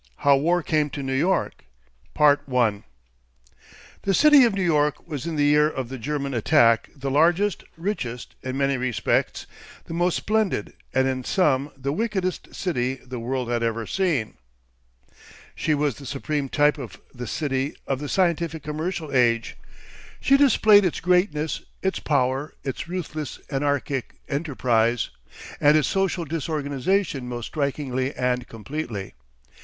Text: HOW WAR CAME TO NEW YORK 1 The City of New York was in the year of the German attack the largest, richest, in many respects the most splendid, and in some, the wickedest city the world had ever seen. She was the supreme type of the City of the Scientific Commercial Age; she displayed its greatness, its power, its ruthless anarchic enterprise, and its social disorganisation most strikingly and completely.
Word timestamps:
HOW 0.25 0.35
WAR 0.37 0.63
CAME 0.63 0.89
TO 0.89 1.03
NEW 1.03 1.13
YORK 1.13 1.63
1 2.15 2.83
The 4.01 4.13
City 4.15 4.45
of 4.45 4.55
New 4.55 4.63
York 4.63 5.07
was 5.07 5.27
in 5.27 5.35
the 5.35 5.45
year 5.45 5.69
of 5.69 5.89
the 5.89 5.99
German 5.99 6.33
attack 6.33 6.89
the 6.95 7.11
largest, 7.11 7.63
richest, 7.77 8.33
in 8.41 8.57
many 8.57 8.77
respects 8.77 9.45
the 9.85 9.93
most 9.93 10.15
splendid, 10.15 10.73
and 10.91 11.07
in 11.07 11.23
some, 11.23 11.69
the 11.77 11.93
wickedest 11.93 12.55
city 12.55 12.95
the 12.95 13.19
world 13.19 13.47
had 13.51 13.61
ever 13.61 13.85
seen. 13.85 14.37
She 15.53 15.75
was 15.75 15.97
the 15.97 16.07
supreme 16.07 16.49
type 16.49 16.79
of 16.79 16.99
the 17.13 17.27
City 17.27 17.75
of 17.85 17.99
the 17.99 18.09
Scientific 18.09 18.63
Commercial 18.63 19.15
Age; 19.15 19.55
she 20.19 20.35
displayed 20.35 20.83
its 20.83 20.99
greatness, 20.99 21.61
its 21.83 21.99
power, 21.99 22.55
its 22.63 22.87
ruthless 22.87 23.39
anarchic 23.51 24.15
enterprise, 24.27 25.11
and 25.59 25.77
its 25.77 25.87
social 25.89 26.25
disorganisation 26.25 27.27
most 27.29 27.45
strikingly 27.45 28.15
and 28.15 28.47
completely. 28.47 29.13